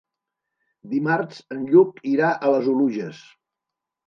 [0.93, 3.23] Dimarts en Lluc irà a les Oluges.